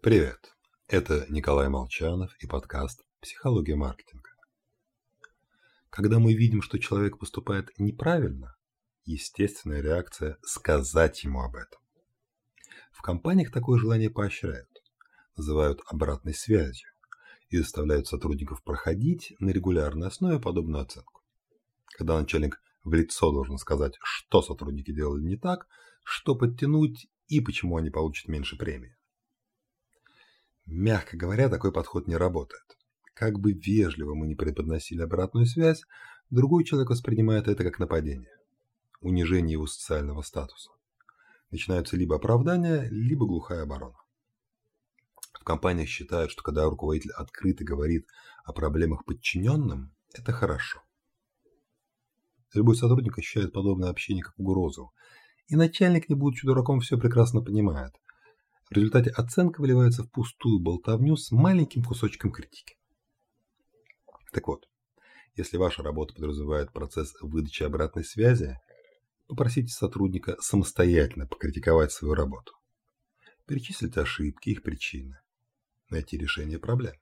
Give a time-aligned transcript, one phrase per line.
[0.00, 0.54] Привет!
[0.86, 4.30] Это Николай Молчанов и подкаст «Психология маркетинга».
[5.90, 8.54] Когда мы видим, что человек поступает неправильно,
[9.04, 11.80] естественная реакция– сказать ему об этом.
[12.92, 14.70] В компаниях такое желание поощряют,
[15.36, 16.90] называют обратной связью
[17.48, 21.24] и заставляют сотрудников проходить на регулярной основе подобную оценку.
[21.86, 25.66] Когда начальник в лицо должен сказать, что сотрудники делали не так,
[26.04, 28.94] что подтянуть и почему они получат меньше премии.
[30.70, 32.76] Мягко говоря, такой подход не работает.
[33.14, 35.82] Как бы вежливо мы не преподносили обратную связь,
[36.28, 38.36] другой человек воспринимает это как нападение,
[39.00, 40.70] унижение его социального статуса.
[41.50, 43.96] Начинаются либо оправдания, либо глухая оборона.
[45.40, 48.06] В компаниях считают, что когда руководитель открыто говорит
[48.44, 50.82] о проблемах подчиненным, это хорошо.
[52.52, 54.92] Любой сотрудник ощущает подобное общение как угрозу,
[55.46, 57.94] и начальник, не будучи дураком, все прекрасно понимает–
[58.70, 62.76] в результате оценка выливается в пустую болтовню с маленьким кусочком критики.
[64.32, 64.68] Так вот,
[65.34, 68.58] если ваша работа подразумевает процесс выдачи обратной связи,
[69.26, 72.52] попросите сотрудника самостоятельно покритиковать свою работу.
[73.46, 75.18] Перечислить ошибки, их причины.
[75.90, 76.94] Найти решение проблем.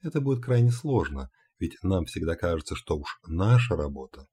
[0.00, 4.26] Это будет крайне сложно, ведь нам всегда кажется, что уж наша работа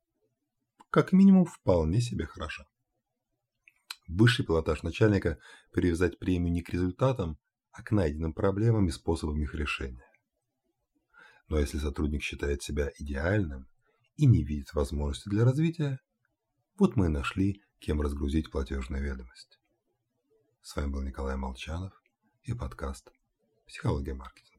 [0.90, 2.66] как минимум вполне себе хороша.
[4.10, 5.38] Высший пилотаж начальника–
[5.72, 7.38] привязать премию не к результатам,
[7.72, 10.10] а к найденным проблемам и способам их решения.
[11.48, 13.68] Но если сотрудник считает себя идеальным
[14.16, 16.00] и не видит возможности для развития,
[16.80, 19.60] вот мы и нашли, кем разгрузить платежную ведомость.
[20.64, 21.94] С вами был Николай Молчанов
[22.42, 23.12] и подкаст
[23.68, 24.59] «Психология маркетинга».